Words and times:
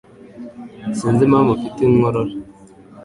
Sinzi 0.97 1.21
impamvu 1.25 1.51
mfite 1.57 1.79
inkorora. 1.83 2.33